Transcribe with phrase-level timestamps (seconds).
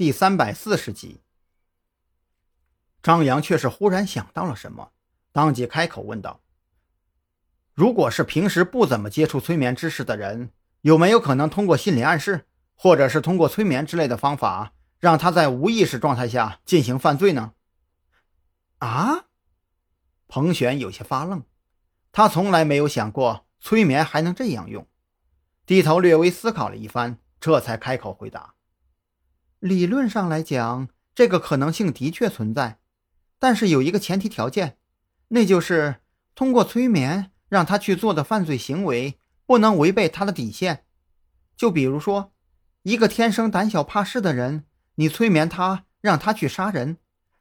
[0.00, 1.20] 第三百四十集。
[3.02, 4.92] 张扬却是忽然想到了什么，
[5.30, 6.40] 当即开口问道
[7.76, 17.52] ：“如果是平时不怎么接触催眠知识的人，有没有可能通过心理暗示，或者是通过催眠之类的方法，让他在无意识状态下进行犯罪呢？”
[18.80, 19.26] 啊！
[20.28, 21.44] 彭璇有些发愣，
[22.10, 24.88] 他从来没有想过催眠还能这样用。
[25.66, 28.54] 低头略微思考了一番，这才开口回答
[29.60, 32.78] ：“理论上来讲，这个可能性的确存在。”
[33.38, 34.76] 但是有一个前提条件，
[35.28, 36.00] 那就是
[36.34, 40.84] 通过催眠让他去做的犯罪行为不能违背他的底线。
[41.56, 42.32] 就比如说，
[42.82, 44.64] 一个天生胆小怕事的人，
[44.96, 46.98] 你催眠他让他去杀人，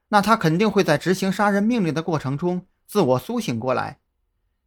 [0.07, 3.99] 那他肯定会在执行杀人命令的过程中自我苏醒过来。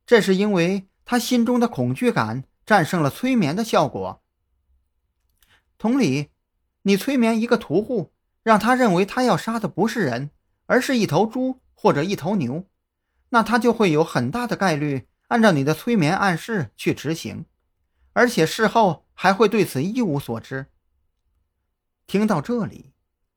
[0.05, 4.23] 这是因为他心中的恐惧感战胜了催眠的效果。
[5.79, 6.29] 同理，
[6.83, 10.31] 你催眠一个屠户，让他认为他要杀的不是人。
[10.67, 12.65] 而是一头猪或者一头牛，
[13.29, 17.45] 那他就会有很大的概率按照你的催眠暗示去执行，
[18.15, 20.67] 而且事后还会对此一无所知。
[22.07, 22.93] 听到这里，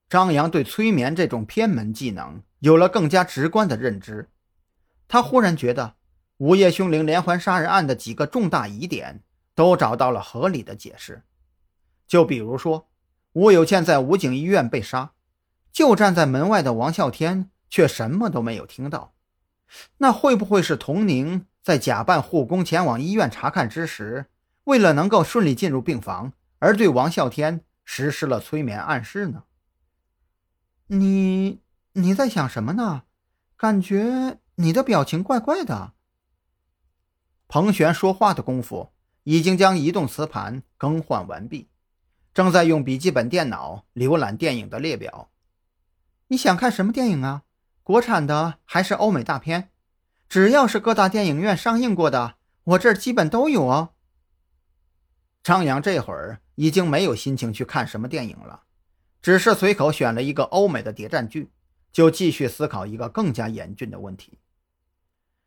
[0.07, 4.29] 张扬对催眠这种偏门技能有了更加直观的认知。
[5.09, 5.95] 他忽然觉得
[6.37, 11.23] 午夜凶铃连环杀人案的几个重大疑点都找到了合理的解释。
[12.07, 12.87] 就比如说，
[13.35, 15.11] 吴有倩在武警医院被杀。
[15.71, 19.13] 就站在门外的王啸天却什么都没有听到，
[19.97, 24.27] 那会不会是童宁在假扮护工前往医院查看之时，
[24.63, 29.43] 为了能够顺利进入病房，而对王啸天实施了催眠暗示呢？
[30.87, 31.59] 你
[31.91, 33.03] 你在想什么呢？
[33.57, 35.91] 感觉你的表情怪怪的。
[37.49, 41.67] 彭璇说话的功夫，已经将移动磁盘更换完毕，
[42.35, 45.29] 正在用笔记本电脑浏览电影的列表。
[46.27, 47.43] 你想看什么电影啊？
[47.81, 49.69] 国产的还是欧美大片？
[50.27, 53.91] 只要是各大电影院上映过的，我这儿基本都有哦。
[55.41, 58.63] 张扬这会儿已经没有心情去看什么电影了，
[59.21, 61.53] 只是随口选了一个欧美的谍战剧，
[61.93, 64.39] 就继续思考一个更加严峻的问题：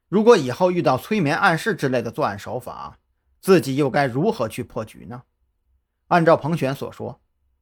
[0.08, 2.98] 如果以后遇到催眠暗示之类的作案手法，
[3.42, 5.24] 自己又该如何去破局呢？
[6.08, 7.20] 按照彭璇所说，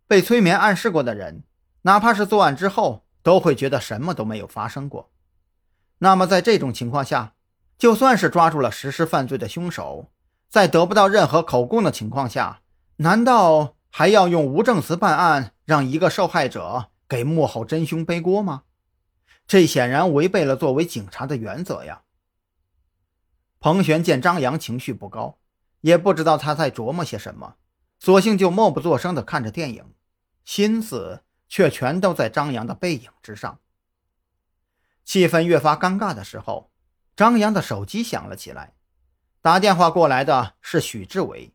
[0.09, 1.45] 被催眠暗示过的人，
[1.83, 5.11] 哪怕是作案之后，都会觉得什么都没有发生过。
[5.99, 7.35] 那么，在这种情况下，
[7.79, 10.11] 就算是抓住了实施犯罪的凶手，
[10.49, 12.61] 在得不到任何口供的情况下，
[12.97, 18.63] 难道还要用无证词办案，让一个受害者给幕后真凶背锅吗？
[19.47, 22.03] 这显然违背了作为警察的原则呀。
[23.59, 25.39] 彭璇见张扬情绪不高，
[25.81, 27.57] 也不知道他在琢磨些什么，
[27.99, 29.95] 索性就默不作声地看着电影，
[30.45, 31.23] 心思。
[31.49, 33.61] 却全都在张扬的背影之上。
[35.05, 36.73] 气氛越发尴尬的时候，
[37.15, 38.75] 张扬的手机响了起来，
[39.41, 41.55] 打电话过来的是许志伟。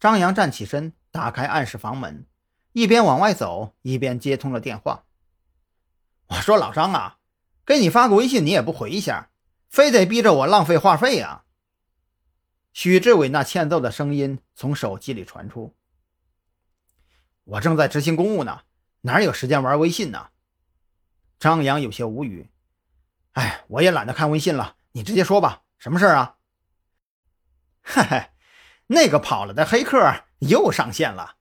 [0.00, 2.26] 张扬站起身，打开暗室房门，
[2.72, 5.04] 一边往外走，一边接通了电话。
[6.26, 7.18] 我说：“老张啊，
[7.64, 9.30] 给你发个微信，你也不回一下，
[9.68, 11.43] 非得逼着我浪费话费呀？”
[12.74, 15.76] 许志伟那欠揍的声音从手机里传出。
[17.44, 18.62] 我正在执行公务呢，
[19.02, 20.30] 哪有时间玩微信呢？
[21.38, 22.50] 张扬有些无语。
[23.34, 26.36] 哎，我也懒得看微信了，你直接说吧，什么事儿啊？
[27.80, 28.30] 嘿嘿，
[28.88, 31.36] 那个跑了的黑客又上线了。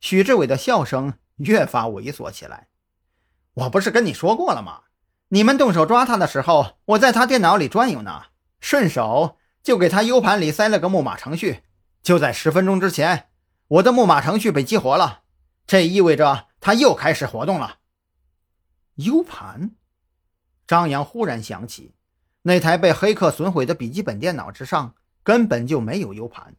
[0.00, 2.68] 许志伟的笑声越发猥琐起来。
[3.54, 4.82] 我不是跟你说过了吗？
[5.28, 8.26] 你们动手抓他的时候，我在他电脑里转悠呢，
[8.60, 11.64] 顺手就给他 U 盘里塞了个木马程序，
[12.00, 13.30] 就在十分钟之前。
[13.66, 15.22] 我的木马程序被激活了，
[15.66, 17.78] 这意味着他又开始活动了。
[18.94, 19.72] U 盘，
[20.68, 21.96] 张扬忽然想起，
[22.42, 24.94] 那台被黑客损毁的笔记本电脑之上
[25.24, 26.54] 根本就没有 U 盘，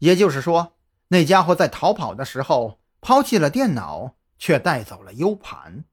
[0.00, 0.76] 也就是说，
[1.08, 5.86] 那家伙在逃跑的时候抛弃了电脑，却带走了 U 盘。